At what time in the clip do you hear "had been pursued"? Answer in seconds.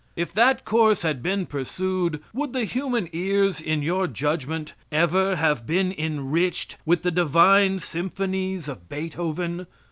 1.03-2.23